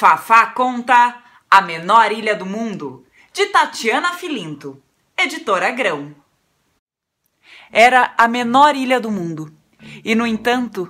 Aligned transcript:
Fafá 0.00 0.46
conta 0.46 1.16
A 1.50 1.60
Menor 1.60 2.12
Ilha 2.12 2.36
do 2.36 2.46
Mundo, 2.46 3.04
de 3.32 3.46
Tatiana 3.46 4.12
Filinto, 4.12 4.80
editora 5.16 5.72
Grão. 5.72 6.14
Era 7.72 8.14
a 8.16 8.28
menor 8.28 8.76
ilha 8.76 9.00
do 9.00 9.10
mundo, 9.10 9.52
e 10.04 10.14
no 10.14 10.24
entanto, 10.24 10.88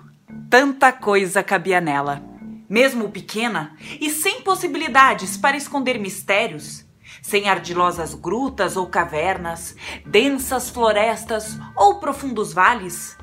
tanta 0.50 0.92
coisa 0.92 1.42
cabia 1.42 1.80
nela. 1.80 2.22
Mesmo 2.68 3.08
pequena 3.08 3.74
e 3.98 4.10
sem 4.10 4.42
possibilidades 4.42 5.38
para 5.38 5.56
esconder 5.56 5.98
mistérios, 5.98 6.84
sem 7.22 7.48
ardilosas 7.48 8.12
grutas 8.12 8.76
ou 8.76 8.88
cavernas, 8.88 9.74
densas 10.04 10.68
florestas 10.68 11.58
ou 11.74 11.98
profundos 11.98 12.52
vales, 12.52 13.16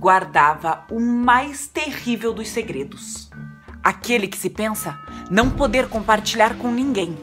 guardava 0.00 0.84
o 0.90 0.98
mais 0.98 1.68
terrível 1.68 2.32
dos 2.32 2.48
segredos. 2.48 3.30
Aquele 3.84 4.26
que 4.26 4.36
se 4.36 4.50
pensa 4.50 4.98
não 5.30 5.50
poder 5.50 5.88
compartilhar 5.88 6.56
com 6.56 6.70
ninguém. 6.70 7.16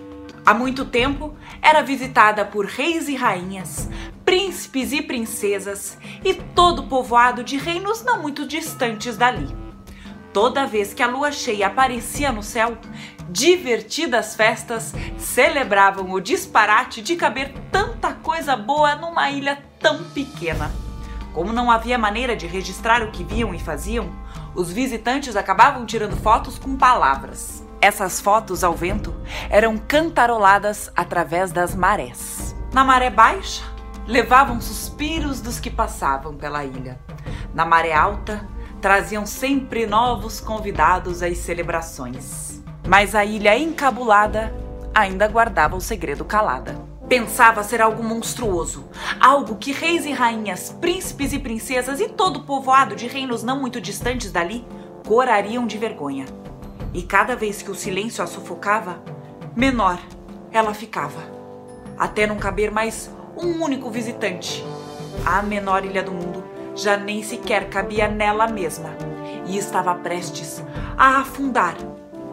Há 0.45 0.53
muito 0.53 0.85
tempo 0.85 1.35
era 1.61 1.81
visitada 1.81 2.45
por 2.45 2.65
reis 2.65 3.07
e 3.07 3.15
rainhas, 3.15 3.89
príncipes 4.23 4.91
e 4.91 5.01
princesas 5.01 5.97
e 6.23 6.33
todo 6.33 6.83
o 6.83 6.87
povoado 6.87 7.43
de 7.43 7.57
reinos 7.57 8.03
não 8.03 8.21
muito 8.21 8.47
distantes 8.47 9.17
dali. 9.17 9.47
Toda 10.31 10.67
vez 10.67 10.93
que 10.93 11.01
a 11.01 11.07
lua 11.07 11.31
cheia 11.31 11.67
aparecia 11.67 12.31
no 12.31 12.43
céu, 12.43 12.77
divertidas 13.29 14.35
festas 14.35 14.93
celebravam 15.17 16.11
o 16.11 16.19
disparate 16.19 17.01
de 17.01 17.15
caber 17.15 17.53
tanta 17.71 18.13
coisa 18.13 18.55
boa 18.55 18.95
numa 18.95 19.31
ilha 19.31 19.63
tão 19.79 20.03
pequena. 20.09 20.71
Como 21.33 21.51
não 21.51 21.71
havia 21.71 21.97
maneira 21.97 22.35
de 22.35 22.45
registrar 22.45 23.01
o 23.01 23.11
que 23.11 23.23
viam 23.23 23.53
e 23.53 23.59
faziam, 23.59 24.09
os 24.53 24.71
visitantes 24.71 25.35
acabavam 25.35 25.85
tirando 25.85 26.15
fotos 26.17 26.59
com 26.59 26.77
palavras. 26.77 27.64
Essas 27.85 28.19
fotos 28.19 28.63
ao 28.63 28.73
vento 28.73 29.13
eram 29.47 29.77
cantaroladas 29.77 30.91
através 30.95 31.51
das 31.51 31.75
marés. 31.75 32.55
Na 32.73 32.83
maré 32.83 33.11
baixa, 33.11 33.61
levavam 34.07 34.59
suspiros 34.59 35.39
dos 35.39 35.59
que 35.59 35.69
passavam 35.69 36.33
pela 36.33 36.65
ilha. 36.65 36.99
Na 37.53 37.63
maré 37.63 37.93
alta, 37.93 38.43
traziam 38.81 39.23
sempre 39.27 39.85
novos 39.85 40.41
convidados 40.41 41.21
às 41.21 41.37
celebrações. 41.37 42.59
Mas 42.87 43.13
a 43.13 43.23
ilha 43.23 43.55
encabulada 43.55 44.51
ainda 44.91 45.27
guardava 45.27 45.75
o 45.75 45.81
segredo 45.81 46.25
calada. 46.25 46.75
Pensava 47.07 47.63
ser 47.63 47.83
algo 47.83 48.03
monstruoso, 48.03 48.89
algo 49.19 49.57
que 49.57 49.71
reis 49.71 50.07
e 50.07 50.11
rainhas, 50.11 50.75
príncipes 50.81 51.33
e 51.33 51.37
princesas 51.37 51.99
e 51.99 52.09
todo 52.09 52.37
o 52.37 52.43
povoado 52.45 52.95
de 52.95 53.05
reinos 53.05 53.43
não 53.43 53.59
muito 53.59 53.79
distantes 53.79 54.31
dali 54.31 54.65
corariam 55.05 55.67
de 55.67 55.77
vergonha. 55.77 56.25
E 56.95 57.03
cada 57.03 57.35
vez 57.35 57.61
que 57.61 57.69
o 57.69 57.75
silêncio 57.75 58.23
a 58.23 58.27
sufocava, 58.27 59.03
menor 59.53 59.99
ela 60.49 60.73
ficava, 60.73 61.19
até 61.97 62.25
não 62.25 62.37
caber 62.37 62.71
mais 62.71 63.11
um 63.35 63.61
único 63.61 63.89
visitante. 63.89 64.63
A 65.25 65.41
menor 65.41 65.83
ilha 65.83 66.01
do 66.01 66.13
mundo 66.13 66.41
já 66.73 66.95
nem 66.95 67.21
sequer 67.21 67.69
cabia 67.69 68.07
nela 68.07 68.47
mesma. 68.47 68.91
E 69.45 69.57
estava 69.57 69.93
prestes 69.95 70.63
a 70.97 71.19
afundar 71.19 71.75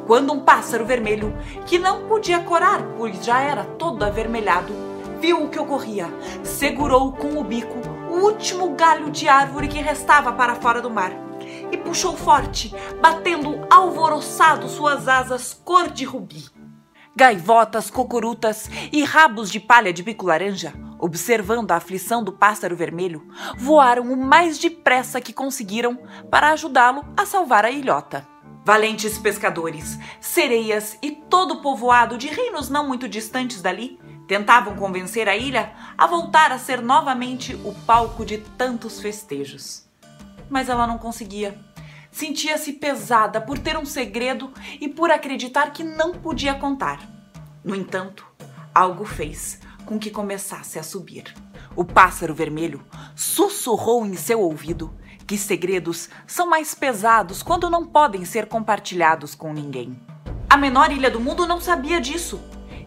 quando 0.06 0.32
um 0.32 0.38
pássaro 0.38 0.86
vermelho, 0.86 1.36
que 1.66 1.76
não 1.76 2.06
podia 2.06 2.38
corar, 2.38 2.82
pois 2.96 3.24
já 3.24 3.40
era 3.40 3.64
todo 3.64 4.04
avermelhado, 4.04 4.72
viu 5.20 5.42
o 5.42 5.48
que 5.48 5.58
ocorria, 5.58 6.06
segurou 6.44 7.10
com 7.10 7.36
o 7.36 7.42
bico 7.42 7.80
o 8.12 8.26
último 8.26 8.76
galho 8.76 9.10
de 9.10 9.28
árvore 9.28 9.66
que 9.66 9.80
restava 9.80 10.30
para 10.30 10.54
fora 10.54 10.80
do 10.80 10.88
mar 10.88 11.12
e 11.72 11.76
puxou 11.78 12.16
forte, 12.16 12.72
batendo 13.00 13.66
alvoroçado 13.70 14.68
suas 14.68 15.08
asas 15.08 15.52
cor 15.64 15.90
de 15.90 16.04
rubi. 16.04 16.44
Gaivotas, 17.16 17.90
cocurutas 17.90 18.70
e 18.92 19.02
rabos 19.02 19.50
de 19.50 19.58
palha 19.58 19.92
de 19.92 20.02
bico 20.02 20.26
laranja, 20.26 20.72
observando 20.98 21.72
a 21.72 21.76
aflição 21.76 22.22
do 22.22 22.32
pássaro 22.32 22.76
vermelho, 22.76 23.26
voaram 23.56 24.12
o 24.12 24.16
mais 24.16 24.58
depressa 24.58 25.20
que 25.20 25.32
conseguiram 25.32 25.98
para 26.30 26.52
ajudá-lo 26.52 27.04
a 27.16 27.26
salvar 27.26 27.64
a 27.64 27.70
ilhota. 27.70 28.26
Valentes 28.64 29.18
pescadores, 29.18 29.98
sereias 30.20 30.96
e 31.02 31.10
todo 31.10 31.54
o 31.54 31.62
povoado 31.62 32.16
de 32.16 32.28
reinos 32.28 32.70
não 32.70 32.86
muito 32.86 33.08
distantes 33.08 33.60
dali 33.60 33.98
tentavam 34.28 34.76
convencer 34.76 35.28
a 35.28 35.36
ilha 35.36 35.72
a 35.98 36.06
voltar 36.06 36.52
a 36.52 36.58
ser 36.58 36.80
novamente 36.80 37.54
o 37.64 37.74
palco 37.84 38.24
de 38.24 38.38
tantos 38.38 39.00
festejos. 39.00 39.84
Mas 40.48 40.68
ela 40.68 40.86
não 40.86 40.96
conseguia. 40.96 41.58
Sentia-se 42.12 42.74
pesada 42.74 43.40
por 43.40 43.58
ter 43.58 43.76
um 43.76 43.86
segredo 43.86 44.52
e 44.78 44.86
por 44.86 45.10
acreditar 45.10 45.72
que 45.72 45.82
não 45.82 46.12
podia 46.12 46.54
contar. 46.54 47.00
No 47.64 47.74
entanto, 47.74 48.26
algo 48.74 49.06
fez 49.06 49.58
com 49.86 49.98
que 49.98 50.10
começasse 50.10 50.78
a 50.78 50.82
subir. 50.82 51.34
O 51.74 51.84
pássaro 51.84 52.34
vermelho 52.34 52.84
sussurrou 53.16 54.04
em 54.04 54.14
seu 54.14 54.40
ouvido 54.40 54.92
que 55.26 55.38
segredos 55.38 56.10
são 56.26 56.46
mais 56.46 56.74
pesados 56.74 57.42
quando 57.42 57.70
não 57.70 57.86
podem 57.86 58.26
ser 58.26 58.46
compartilhados 58.46 59.34
com 59.34 59.50
ninguém. 59.50 59.98
A 60.50 60.56
menor 60.58 60.92
ilha 60.92 61.10
do 61.10 61.18
mundo 61.18 61.46
não 61.46 61.60
sabia 61.60 61.98
disso. 61.98 62.38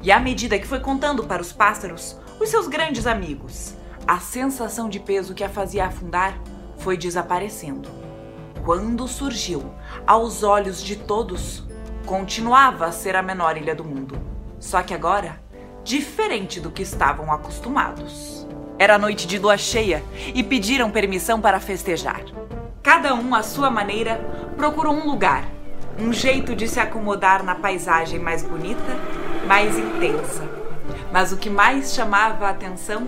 E 0.04 0.12
à 0.12 0.20
medida 0.20 0.60
que 0.60 0.68
foi 0.68 0.80
contando 0.80 1.24
para 1.24 1.42
os 1.42 1.52
pássaros, 1.52 2.16
os 2.40 2.50
seus 2.50 2.68
grandes 2.68 3.08
amigos, 3.08 3.74
a 4.06 4.20
sensação 4.20 4.88
de 4.88 5.00
peso 5.00 5.34
que 5.34 5.44
a 5.44 5.50
fazia 5.50 5.88
afundar 5.88 6.40
foi 6.78 6.96
desaparecendo. 6.96 8.05
Quando 8.66 9.08
surgiu 9.08 9.64
aos 10.08 10.42
olhos 10.42 10.82
de 10.82 10.96
todos, 10.96 11.64
continuava 12.04 12.88
a 12.88 12.92
ser 12.92 13.16
a 13.16 13.22
menor 13.22 13.58
ilha 13.58 13.76
do 13.76 13.84
mundo. 13.84 14.20
Só 14.60 14.82
que 14.82 14.92
agora, 14.92 15.40
diferente 15.84 16.60
do 16.60 16.72
que 16.72 16.82
estavam 16.82 17.32
acostumados. 17.32 18.48
Era 18.80 18.98
noite 18.98 19.28
de 19.28 19.38
lua 19.38 19.56
cheia 19.56 20.04
e 20.34 20.42
pediram 20.42 20.90
permissão 20.90 21.40
para 21.40 21.60
festejar. 21.60 22.24
Cada 22.82 23.14
um, 23.14 23.36
à 23.36 23.44
sua 23.44 23.70
maneira, 23.70 24.20
procurou 24.58 24.96
um 24.96 25.06
lugar, 25.06 25.46
um 26.00 26.12
jeito 26.12 26.56
de 26.56 26.68
se 26.68 26.80
acomodar 26.80 27.44
na 27.44 27.54
paisagem 27.54 28.18
mais 28.18 28.42
bonita, 28.42 28.98
mais 29.46 29.78
intensa. 29.78 30.42
Mas 31.14 31.32
o 31.32 31.38
que 31.38 31.52
mais 31.52 31.94
chamava 31.94 32.48
a 32.48 32.50
atenção 32.50 33.08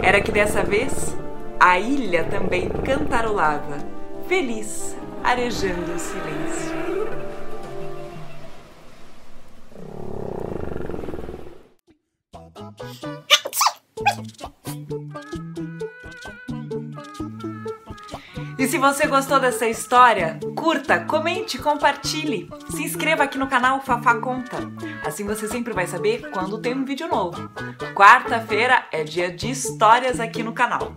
era 0.00 0.20
que 0.20 0.30
dessa 0.30 0.62
vez 0.62 1.16
a 1.58 1.80
ilha 1.80 2.22
também 2.22 2.68
cantarolava, 2.68 3.78
feliz, 4.28 4.96
arejando 5.22 5.92
o 5.92 5.98
silêncio. 5.98 6.74
E 18.58 18.66
se 18.66 18.78
você 18.78 19.06
gostou 19.06 19.38
dessa 19.38 19.66
história, 19.66 20.38
curta, 20.56 21.00
comente, 21.04 21.58
compartilhe. 21.58 22.48
Se 22.70 22.82
inscreva 22.82 23.24
aqui 23.24 23.36
no 23.36 23.46
canal 23.46 23.80
Fafá 23.82 24.14
Conta. 24.14 24.58
Assim 25.04 25.24
você 25.24 25.46
sempre 25.46 25.72
vai 25.72 25.86
saber 25.86 26.30
quando 26.30 26.58
tem 26.58 26.74
um 26.74 26.84
vídeo 26.84 27.06
novo. 27.08 27.50
Quarta-feira 27.94 28.86
é 28.90 29.04
dia 29.04 29.30
de 29.30 29.50
histórias 29.50 30.18
aqui 30.18 30.42
no 30.42 30.52
canal. 30.52 30.96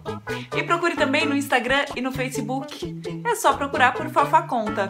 E 0.56 0.64
procure 0.64 0.96
também 0.96 1.26
no 1.26 1.36
Instagram 1.36 1.86
e 1.96 2.02
no 2.02 2.12
Facebook. 2.12 3.02
É 3.26 3.36
só 3.36 3.54
procurar 3.54 3.94
por 3.94 4.10
Fafá 4.10 4.44
Conta. 4.44 4.90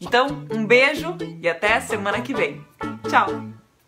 Então, 0.00 0.46
um 0.54 0.66
beijo 0.66 1.16
e 1.40 1.48
até 1.48 1.80
semana 1.80 2.20
que 2.20 2.34
vem. 2.34 2.64
Tchau! 3.08 3.61